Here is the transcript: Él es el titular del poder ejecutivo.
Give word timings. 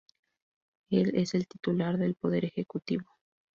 Él 0.89 1.11
es 1.15 1.35
el 1.35 1.45
titular 1.47 1.99
del 1.99 2.15
poder 2.15 2.43
ejecutivo. 2.45 3.19